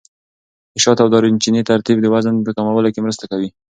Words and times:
د 0.73 0.75
شات 0.83 0.97
او 1.01 1.07
دارچیني 1.13 1.61
ترکیب 1.71 1.97
د 2.01 2.05
وزن 2.13 2.35
په 2.45 2.51
کمولو 2.57 2.89
کې 2.93 3.03
مرسته 3.05 3.23
کوي. 3.31 3.49